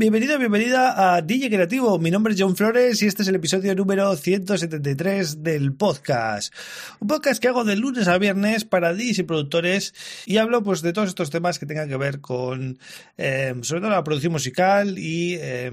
Bienvenido, 0.00 0.38
bienvenida 0.38 1.14
a 1.14 1.20
DJ 1.20 1.50
Creativo. 1.50 1.98
Mi 1.98 2.10
nombre 2.10 2.32
es 2.32 2.40
John 2.40 2.56
Flores 2.56 3.02
y 3.02 3.06
este 3.06 3.20
es 3.20 3.28
el 3.28 3.34
episodio 3.34 3.74
número 3.74 4.16
173 4.16 5.42
del 5.42 5.74
podcast. 5.74 6.54
Un 7.00 7.08
podcast 7.08 7.38
que 7.38 7.48
hago 7.48 7.64
de 7.64 7.76
lunes 7.76 8.08
a 8.08 8.16
viernes 8.16 8.64
para 8.64 8.94
DJs 8.94 9.18
y 9.18 9.22
productores 9.24 9.94
y 10.24 10.38
hablo 10.38 10.62
pues 10.62 10.80
de 10.80 10.94
todos 10.94 11.10
estos 11.10 11.28
temas 11.28 11.58
que 11.58 11.66
tengan 11.66 11.90
que 11.90 11.98
ver 11.98 12.22
con 12.22 12.78
eh, 13.18 13.54
sobre 13.60 13.82
todo 13.82 13.90
la 13.90 14.02
producción 14.02 14.32
musical 14.32 14.96
y 14.96 15.34
eh, 15.38 15.70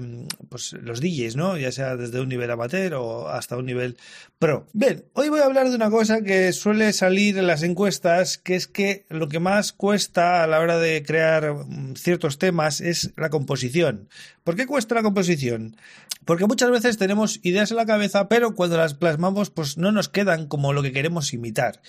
pues 0.50 0.74
los 0.74 1.00
DJs, 1.00 1.36
¿no? 1.36 1.56
Ya 1.56 1.72
sea 1.72 1.96
desde 1.96 2.20
un 2.20 2.28
nivel 2.28 2.50
amateur 2.50 2.96
o 2.96 3.28
hasta 3.30 3.56
un 3.56 3.64
nivel 3.64 3.96
pro. 4.38 4.66
Bien, 4.74 5.06
hoy 5.14 5.30
voy 5.30 5.40
a 5.40 5.46
hablar 5.46 5.70
de 5.70 5.76
una 5.76 5.88
cosa 5.88 6.20
que 6.20 6.52
suele 6.52 6.92
salir 6.92 7.38
en 7.38 7.46
las 7.46 7.62
encuestas, 7.62 8.36
que 8.36 8.56
es 8.56 8.66
que 8.66 9.06
lo 9.08 9.30
que 9.30 9.40
más 9.40 9.72
cuesta 9.72 10.44
a 10.44 10.46
la 10.46 10.60
hora 10.60 10.78
de 10.78 11.02
crear 11.02 11.54
mm, 11.54 11.94
ciertos 11.94 12.36
temas 12.36 12.82
es 12.82 13.12
la 13.16 13.30
composición. 13.30 14.10
¿Por 14.44 14.56
qué 14.56 14.66
cuesta 14.66 14.94
la 14.94 15.02
composición? 15.02 15.76
Porque 16.24 16.46
muchas 16.46 16.70
veces 16.70 16.98
tenemos 16.98 17.40
ideas 17.42 17.70
en 17.70 17.78
la 17.78 17.86
cabeza, 17.86 18.28
pero 18.28 18.54
cuando 18.54 18.76
las 18.76 18.92
plasmamos, 18.92 19.48
pues 19.48 19.78
no 19.78 19.92
nos 19.92 20.10
quedan 20.10 20.46
como 20.46 20.74
lo 20.74 20.82
que 20.82 20.92
queremos 20.92 21.32
imitar. 21.32 21.80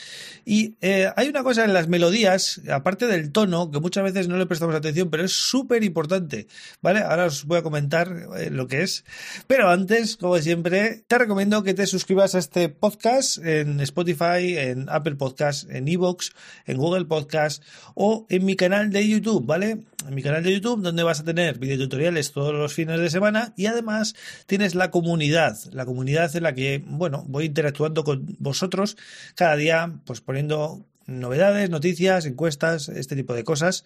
Y 0.45 0.75
eh, 0.79 1.11
hay 1.17 1.27
una 1.27 1.43
cosa 1.43 1.65
en 1.65 1.73
las 1.73 1.89
melodías, 1.89 2.61
aparte 2.71 3.07
del 3.07 3.33
tono, 3.33 3.69
que 3.69 3.81
muchas 3.81 4.05
veces 4.05 4.29
no 4.29 4.37
le 4.37 4.45
prestamos 4.45 4.75
atención, 4.75 5.09
pero 5.09 5.25
es 5.25 5.33
súper 5.33 5.83
importante. 5.83 6.47
¿Vale? 6.81 7.01
Ahora 7.01 7.25
os 7.25 7.43
voy 7.45 7.57
a 7.57 7.63
comentar 7.63 8.29
eh, 8.37 8.49
lo 8.49 8.67
que 8.67 8.83
es. 8.83 9.03
Pero 9.47 9.69
antes, 9.69 10.15
como 10.15 10.37
siempre, 10.37 11.03
te 11.07 11.17
recomiendo 11.17 11.63
que 11.63 11.73
te 11.73 11.85
suscribas 11.85 12.35
a 12.35 12.39
este 12.39 12.69
podcast 12.69 13.39
en 13.39 13.81
Spotify, 13.81 14.57
en 14.57 14.87
Apple 14.89 15.15
Podcast, 15.15 15.69
en 15.69 15.87
Evox, 15.87 16.31
en 16.65 16.77
Google 16.77 17.05
Podcast 17.05 17.63
o 17.93 18.25
en 18.29 18.45
mi 18.45 18.55
canal 18.55 18.89
de 18.89 19.07
YouTube, 19.07 19.45
¿vale? 19.45 19.79
En 20.07 20.15
mi 20.15 20.23
canal 20.23 20.43
de 20.43 20.53
YouTube, 20.53 20.81
donde 20.81 21.03
vas 21.03 21.19
a 21.19 21.25
tener 21.25 21.57
videotutoriales 21.57 22.18
todos 22.31 22.53
los 22.53 22.73
fines 22.73 22.99
de 22.99 23.09
semana 23.09 23.53
y 23.55 23.65
además 23.65 24.15
tienes 24.45 24.75
la 24.75 24.91
comunidad, 24.91 25.57
la 25.71 25.85
comunidad 25.85 26.35
en 26.35 26.43
la 26.43 26.53
que, 26.53 26.83
bueno, 26.85 27.23
voy 27.27 27.45
interactuando 27.45 28.03
con 28.03 28.35
vosotros 28.39 28.97
cada 29.35 29.55
día, 29.55 29.91
pues 30.05 30.21
poniendo 30.21 30.85
novedades, 31.07 31.69
noticias, 31.69 32.25
encuestas, 32.25 32.89
este 32.89 33.15
tipo 33.15 33.33
de 33.33 33.43
cosas, 33.43 33.83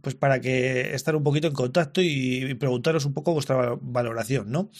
pues 0.00 0.14
para 0.14 0.40
que 0.40 0.94
estar 0.94 1.16
un 1.16 1.22
poquito 1.22 1.48
en 1.48 1.54
contacto 1.54 2.00
y, 2.00 2.54
preguntaros 2.54 3.04
un 3.04 3.12
poco 3.12 3.32
vuestra 3.32 3.76
valoración, 3.80 4.50
¿no? 4.50 4.70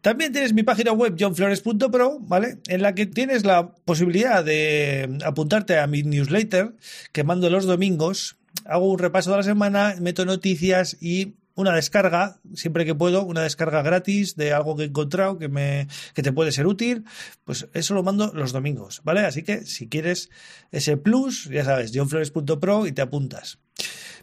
También 0.00 0.32
tienes 0.32 0.52
mi 0.52 0.62
página 0.62 0.92
web 0.92 1.16
johnflores.pro, 1.18 2.18
¿vale? 2.20 2.58
En 2.68 2.82
la 2.82 2.94
que 2.94 3.06
tienes 3.06 3.44
la 3.44 3.68
posibilidad 3.84 4.44
de 4.44 5.18
apuntarte 5.24 5.78
a 5.78 5.86
mi 5.86 6.02
newsletter 6.02 6.74
que 7.12 7.24
mando 7.24 7.50
los 7.50 7.66
domingos. 7.66 8.36
Hago 8.64 8.90
un 8.90 8.98
repaso 8.98 9.32
de 9.32 9.38
la 9.38 9.42
semana, 9.42 9.96
meto 10.00 10.24
noticias 10.24 10.96
y 11.00 11.34
una 11.54 11.74
descarga, 11.74 12.40
siempre 12.54 12.84
que 12.84 12.94
puedo, 12.94 13.24
una 13.24 13.42
descarga 13.42 13.82
gratis 13.82 14.36
de 14.36 14.52
algo 14.52 14.76
que 14.76 14.84
he 14.84 14.86
encontrado 14.86 15.38
que, 15.38 15.48
me, 15.48 15.88
que 16.14 16.22
te 16.22 16.32
puede 16.32 16.52
ser 16.52 16.66
útil, 16.66 17.04
pues 17.44 17.68
eso 17.74 17.94
lo 17.94 18.02
mando 18.02 18.32
los 18.34 18.52
domingos, 18.52 19.02
¿vale? 19.04 19.20
Así 19.20 19.42
que 19.42 19.64
si 19.64 19.88
quieres 19.88 20.30
ese 20.72 20.96
plus, 20.96 21.44
ya 21.44 21.64
sabes, 21.64 21.92
johnflores.pro 21.94 22.86
y 22.86 22.92
te 22.92 23.02
apuntas. 23.02 23.58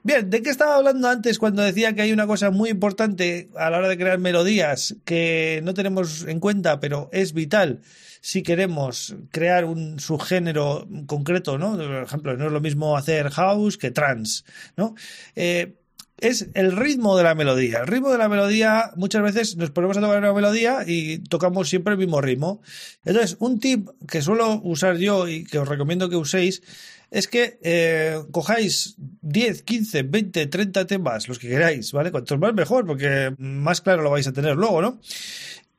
Bien, 0.04 0.30
¿de 0.30 0.42
qué 0.42 0.50
estaba 0.50 0.78
hablando 0.78 1.08
antes 1.08 1.38
cuando 1.38 1.62
decía 1.62 1.94
que 1.94 2.02
hay 2.02 2.12
una 2.12 2.26
cosa 2.26 2.50
muy 2.50 2.70
importante 2.70 3.50
a 3.56 3.70
la 3.70 3.78
hora 3.78 3.88
de 3.88 3.98
crear 3.98 4.18
melodías 4.18 4.96
que 5.06 5.62
no 5.64 5.74
tenemos 5.74 6.24
en 6.28 6.40
cuenta, 6.40 6.80
pero 6.80 7.10
es 7.12 7.34
vital 7.34 7.82
si 8.22 8.44
queremos 8.44 9.16
crear 9.32 9.66
un 9.66 10.00
subgénero 10.00 10.88
concreto, 11.08 11.58
¿no? 11.58 11.76
Por 11.76 12.04
ejemplo, 12.04 12.38
no 12.38 12.48
es 12.48 12.52
lo 12.52 12.62
mismo 12.62 12.96
hacer 12.96 13.30
house 13.32 13.78
que 13.78 13.92
trance, 13.92 14.44
¿no? 14.78 14.96
Eh, 15.36 15.81
es 16.22 16.50
el 16.54 16.78
ritmo 16.78 17.18
de 17.18 17.24
la 17.24 17.36
melodía. 17.36 17.80
El 17.80 17.88
ritmo 17.88 18.12
de 18.12 18.20
la 18.20 18.30
melodía, 18.30 18.92
muchas 18.96 19.24
veces 19.24 19.58
nos 19.58 19.72
ponemos 19.72 19.98
a 19.98 20.02
tocar 20.02 20.20
una 20.20 20.34
melodía 20.34 20.84
y 20.86 21.18
tocamos 21.20 21.68
siempre 21.68 21.94
el 21.94 22.00
mismo 22.00 22.22
ritmo. 22.22 22.62
Entonces, 23.04 23.36
un 23.40 23.60
tip 23.60 23.90
que 24.08 24.22
suelo 24.22 24.62
usar 24.64 24.98
yo 24.98 25.28
y 25.28 25.44
que 25.44 25.58
os 25.58 25.68
recomiendo 25.68 26.10
que 26.10 26.16
uséis 26.16 26.62
es 27.10 27.28
que 27.28 27.60
eh, 27.64 28.22
cojáis 28.32 28.96
10, 29.22 29.64
15, 29.64 30.04
20, 30.04 30.46
30 30.46 30.88
temas, 30.88 31.28
los 31.28 31.40
que 31.40 31.50
queráis, 31.50 31.92
¿vale? 31.92 32.12
Cuantos 32.12 32.40
más 32.40 32.54
mejor, 32.54 32.86
porque 32.86 33.34
más 33.38 33.82
claro 33.82 34.04
lo 34.04 34.12
vais 34.12 34.28
a 34.28 34.32
tener 34.32 34.56
luego, 34.56 34.82
¿no? 34.82 35.02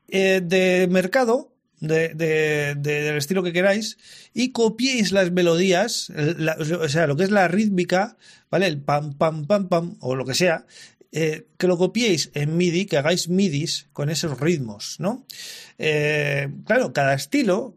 Eh, 0.09 0.41
de 0.43 0.87
mercado, 0.91 1.52
de, 1.87 2.09
de, 2.15 2.75
del 2.75 3.17
estilo 3.17 3.43
que 3.43 3.53
queráis 3.53 3.97
y 4.33 4.51
copiéis 4.51 5.11
las 5.11 5.31
melodías, 5.31 6.11
o 6.59 6.87
sea, 6.87 7.07
lo 7.07 7.17
que 7.17 7.23
es 7.23 7.31
la 7.31 7.47
rítmica, 7.47 8.17
¿vale? 8.49 8.67
El 8.67 8.79
pam, 8.79 9.13
pam, 9.13 9.45
pam, 9.45 9.67
pam, 9.67 9.97
o 9.99 10.15
lo 10.15 10.25
que 10.25 10.33
sea, 10.33 10.65
eh, 11.11 11.45
que 11.57 11.67
lo 11.67 11.77
copiéis 11.77 12.31
en 12.33 12.55
MIDI, 12.55 12.85
que 12.85 12.97
hagáis 12.97 13.27
MIDIs 13.27 13.87
con 13.91 14.09
esos 14.09 14.39
ritmos, 14.39 14.95
¿no? 14.99 15.25
Eh, 15.77 16.49
claro, 16.65 16.93
cada 16.93 17.13
estilo, 17.13 17.75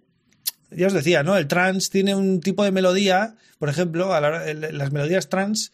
ya 0.70 0.86
os 0.86 0.92
decía, 0.92 1.24
¿no? 1.24 1.36
El 1.36 1.48
trance 1.48 1.90
tiene 1.90 2.14
un 2.14 2.40
tipo 2.40 2.62
de 2.62 2.70
melodía, 2.70 3.34
por 3.58 3.68
ejemplo, 3.68 4.14
a 4.14 4.20
las 4.20 4.92
melodías 4.92 5.28
trance 5.28 5.70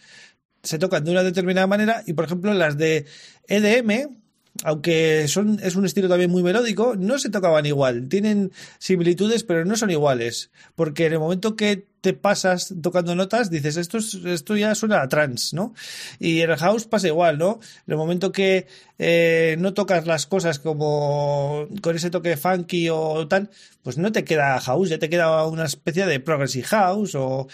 se 0.62 0.78
tocan 0.78 1.04
de 1.04 1.10
una 1.10 1.22
determinada 1.22 1.66
manera 1.66 2.02
y, 2.06 2.12
por 2.12 2.24
ejemplo, 2.24 2.54
las 2.54 2.78
de 2.78 3.04
EDM, 3.48 4.21
aunque 4.64 5.26
son, 5.28 5.58
es 5.62 5.76
un 5.76 5.86
estilo 5.86 6.08
también 6.08 6.30
muy 6.30 6.42
melódico, 6.42 6.94
no 6.96 7.18
se 7.18 7.30
tocaban 7.30 7.66
igual. 7.66 8.08
Tienen 8.08 8.52
similitudes, 8.78 9.44
pero 9.44 9.64
no 9.64 9.76
son 9.76 9.90
iguales. 9.90 10.50
Porque 10.74 11.06
en 11.06 11.14
el 11.14 11.18
momento 11.18 11.56
que 11.56 11.86
te 12.00 12.14
pasas 12.14 12.74
tocando 12.82 13.14
notas, 13.14 13.48
dices, 13.48 13.76
esto, 13.76 13.98
esto 13.98 14.56
ya 14.56 14.74
suena 14.74 15.02
a 15.02 15.08
trance, 15.08 15.54
¿no? 15.54 15.72
Y 16.18 16.40
en 16.40 16.50
el 16.50 16.56
house 16.56 16.84
pasa 16.86 17.06
igual, 17.06 17.38
¿no? 17.38 17.60
En 17.86 17.92
el 17.92 17.96
momento 17.96 18.32
que 18.32 18.66
eh, 18.98 19.56
no 19.58 19.72
tocas 19.72 20.06
las 20.06 20.26
cosas 20.26 20.58
como 20.58 21.68
con 21.80 21.96
ese 21.96 22.10
toque 22.10 22.36
funky 22.36 22.88
o 22.90 23.26
tal, 23.28 23.50
pues 23.82 23.98
no 23.98 24.10
te 24.10 24.24
queda 24.24 24.60
house, 24.60 24.90
ya 24.90 24.98
te 24.98 25.08
queda 25.08 25.46
una 25.46 25.64
especie 25.64 26.06
de 26.06 26.18
progressive 26.18 26.66
house 26.66 27.14
o 27.14 27.48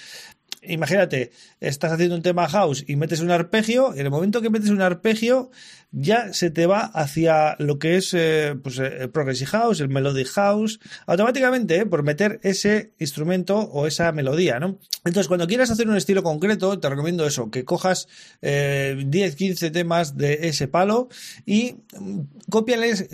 imagínate, 0.62 1.30
estás 1.60 1.92
haciendo 1.92 2.16
un 2.16 2.22
tema 2.22 2.48
house 2.48 2.84
y 2.86 2.96
metes 2.96 3.20
un 3.20 3.30
arpegio, 3.30 3.94
en 3.94 4.00
el 4.00 4.10
momento 4.10 4.42
que 4.42 4.50
metes 4.50 4.70
un 4.70 4.82
arpegio, 4.82 5.50
ya 5.90 6.34
se 6.34 6.50
te 6.50 6.66
va 6.66 6.80
hacia 6.80 7.56
lo 7.58 7.78
que 7.78 7.96
es 7.96 8.12
eh, 8.12 8.54
pues, 8.62 8.78
eh, 8.78 8.98
el 9.00 9.10
Progressive 9.10 9.50
House, 9.50 9.80
el 9.80 9.88
Melody 9.88 10.24
House, 10.24 10.80
automáticamente 11.06 11.76
eh, 11.76 11.86
por 11.86 12.02
meter 12.02 12.40
ese 12.42 12.92
instrumento 12.98 13.58
o 13.58 13.86
esa 13.86 14.12
melodía, 14.12 14.60
¿no? 14.60 14.78
Entonces, 15.04 15.28
cuando 15.28 15.46
quieras 15.46 15.70
hacer 15.70 15.88
un 15.88 15.96
estilo 15.96 16.22
concreto, 16.22 16.78
te 16.78 16.90
recomiendo 16.90 17.26
eso, 17.26 17.50
que 17.50 17.64
cojas 17.64 18.08
10, 18.42 19.36
15 19.36 19.70
temas 19.70 20.16
de 20.16 20.48
ese 20.48 20.68
palo 20.68 21.08
y 21.46 21.76
mm, 21.98 22.20
cópiales 22.50 23.08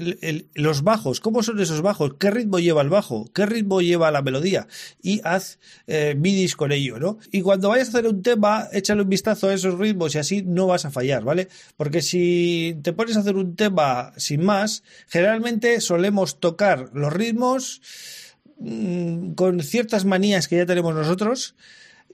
los 0.55 0.83
bajos. 0.83 1.21
¿Cómo 1.21 1.43
son 1.43 1.61
esos 1.61 1.83
bajos? 1.83 2.15
¿Qué 2.19 2.31
ritmo 2.31 2.59
lleva 2.59 2.83
el 2.83 2.89
bajo? 2.89 3.31
¿Qué 3.33 3.47
ritmo 3.47 3.81
lleva 3.81 4.11
la 4.11 4.23
melodía? 4.23 4.67
Y 5.01 5.21
haz 5.25 5.59
midis 5.87 6.57
con 6.57 6.73
ello, 6.73 6.99
¿no? 6.99 7.19
Y 7.35 7.43
cuando 7.43 7.71
vayas 7.71 7.89
a 7.89 7.99
hacer 7.99 8.07
un 8.07 8.23
tema, 8.23 8.69
échale 8.71 9.03
un 9.03 9.09
vistazo 9.09 9.49
a 9.49 9.55
esos 9.55 9.77
ritmos 9.77 10.15
y 10.15 10.19
así 10.19 10.43
no 10.43 10.69
vas 10.69 10.85
a 10.85 10.93
fallar, 10.93 11.25
¿vale? 11.25 11.49
Porque 11.77 12.01
si 12.01 12.79
te 12.81 12.93
pones 12.93 13.17
a 13.17 13.21
hacer 13.21 13.35
un 13.35 13.57
tema 13.57 14.13
sin 14.17 14.45
más, 14.45 14.85
generalmente 15.09 15.81
solemos 15.81 16.39
tocar 16.39 16.91
los 16.93 17.13
ritmos 17.13 17.83
mm, 18.61 19.33
con 19.33 19.59
ciertas 19.63 20.05
manías 20.05 20.47
que 20.47 20.59
ya 20.59 20.65
tenemos 20.65 20.95
nosotros 20.95 21.57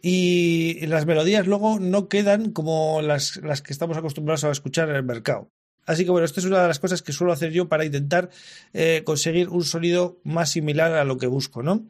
y 0.00 0.86
las 0.86 1.04
melodías 1.04 1.46
luego 1.46 1.78
no 1.78 2.08
quedan 2.08 2.52
como 2.52 3.02
las, 3.02 3.36
las 3.42 3.60
que 3.60 3.74
estamos 3.74 3.98
acostumbrados 3.98 4.44
a 4.44 4.50
escuchar 4.50 4.88
en 4.88 4.96
el 4.96 5.04
mercado. 5.04 5.50
Así 5.86 6.04
que 6.04 6.10
bueno, 6.10 6.24
esto 6.24 6.40
es 6.40 6.46
una 6.46 6.62
de 6.62 6.68
las 6.68 6.78
cosas 6.78 7.02
que 7.02 7.12
suelo 7.12 7.32
hacer 7.32 7.52
yo 7.52 7.68
para 7.68 7.84
intentar 7.84 8.30
eh, 8.72 9.02
conseguir 9.04 9.48
un 9.48 9.64
sonido 9.64 10.18
más 10.24 10.50
similar 10.50 10.92
a 10.92 11.04
lo 11.04 11.18
que 11.18 11.26
busco, 11.26 11.62
¿no? 11.62 11.84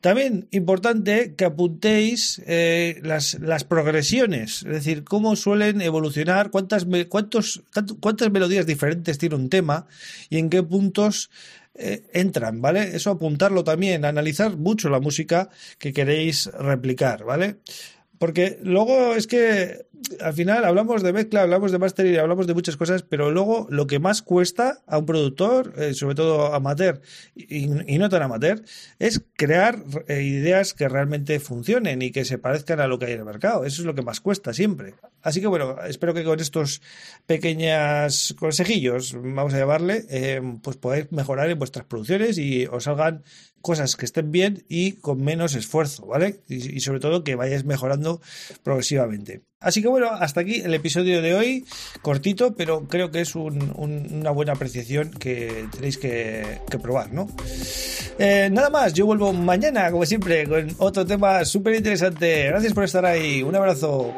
También 0.00 0.46
importante 0.52 1.34
que 1.34 1.44
apuntéis 1.44 2.40
eh, 2.46 3.00
las, 3.02 3.40
las, 3.40 3.64
progresiones, 3.64 4.62
es 4.62 4.72
decir, 4.72 5.02
cómo 5.02 5.34
suelen 5.34 5.80
evolucionar, 5.80 6.50
cuántas, 6.50 6.86
cuántos, 7.08 7.62
cuántas 8.00 8.30
melodías 8.30 8.64
diferentes 8.64 9.18
tiene 9.18 9.34
un 9.34 9.48
tema 9.48 9.86
y 10.30 10.38
en 10.38 10.50
qué 10.50 10.62
puntos 10.62 11.30
eh, 11.74 12.02
entran, 12.12 12.60
¿vale? 12.60 12.96
Eso 12.96 13.10
apuntarlo 13.10 13.64
también, 13.64 14.04
analizar 14.04 14.56
mucho 14.56 14.88
la 14.88 15.00
música 15.00 15.48
que 15.78 15.92
queréis 15.92 16.46
replicar, 16.46 17.24
¿vale? 17.24 17.56
Porque 18.18 18.58
luego 18.62 19.14
es 19.14 19.26
que 19.26 19.86
al 20.20 20.32
final 20.32 20.64
hablamos 20.64 21.02
de 21.02 21.12
mezcla, 21.12 21.42
hablamos 21.42 21.72
de 21.72 21.78
mastering, 21.78 22.18
hablamos 22.18 22.46
de 22.46 22.54
muchas 22.54 22.76
cosas, 22.76 23.02
pero 23.02 23.30
luego 23.30 23.66
lo 23.70 23.86
que 23.86 23.98
más 23.98 24.22
cuesta 24.22 24.82
a 24.86 24.98
un 24.98 25.06
productor, 25.06 25.74
eh, 25.76 25.94
sobre 25.94 26.14
todo 26.14 26.54
amateur 26.54 27.00
y, 27.34 27.66
no 27.66 28.08
tan 28.08 28.22
amateur, 28.22 28.62
es 28.98 29.24
crear 29.36 29.82
eh, 30.06 30.22
ideas 30.22 30.74
que 30.74 30.88
realmente 30.88 31.40
funcionen 31.40 32.02
y 32.02 32.10
que 32.10 32.24
se 32.24 32.38
parezcan 32.38 32.80
a 32.80 32.86
lo 32.86 32.98
que 32.98 33.06
hay 33.06 33.12
en 33.12 33.20
el 33.20 33.24
mercado. 33.24 33.64
Eso 33.64 33.82
es 33.82 33.86
lo 33.86 33.94
que 33.94 34.02
más 34.02 34.20
cuesta 34.20 34.52
siempre. 34.52 34.94
Así 35.22 35.40
que 35.40 35.46
bueno, 35.46 35.76
espero 35.86 36.14
que 36.14 36.24
con 36.24 36.40
estos 36.40 36.80
pequeños 37.26 38.34
consejillos, 38.38 39.14
vamos 39.14 39.54
a 39.54 39.58
llamarle, 39.58 40.04
eh, 40.10 40.40
pues 40.62 40.76
podáis 40.76 41.10
mejorar 41.12 41.50
en 41.50 41.58
vuestras 41.58 41.86
producciones 41.86 42.38
y 42.38 42.66
os 42.66 42.84
salgan 42.84 43.24
cosas 43.60 43.96
que 43.96 44.04
estén 44.04 44.30
bien 44.30 44.64
y 44.68 44.92
con 44.92 45.22
menos 45.22 45.54
esfuerzo, 45.54 46.06
¿vale? 46.06 46.40
Y, 46.48 46.80
sobre 46.80 47.00
todo 47.00 47.24
que 47.24 47.34
vayáis 47.34 47.64
mejorando 47.64 48.20
progresivamente. 48.62 49.42
Así 49.60 49.82
que 49.82 49.88
bueno, 49.88 50.08
hasta 50.10 50.40
aquí 50.40 50.60
el 50.60 50.72
episodio 50.72 51.20
de 51.20 51.34
hoy, 51.34 51.64
cortito, 52.00 52.54
pero 52.54 52.86
creo 52.86 53.10
que 53.10 53.20
es 53.20 53.34
una 53.34 54.30
buena 54.30 54.52
apreciación 54.52 55.10
que 55.10 55.66
tenéis 55.72 55.98
que, 55.98 56.60
probar, 56.80 57.12
¿no? 57.12 57.28
Eh, 58.20 58.50
nada 58.52 58.70
más, 58.70 58.94
yo 58.94 59.06
vuelvo 59.06 59.32
mañana, 59.32 59.90
como 59.90 60.06
siempre, 60.06 60.46
con 60.46 60.68
otro 60.78 61.04
tema 61.04 61.44
súper 61.44 61.74
interesante. 61.74 62.44
Gracias 62.46 62.72
por 62.72 62.84
estar 62.84 63.04
ahí. 63.04 63.42
Un 63.42 63.56
abrazo. 63.56 64.14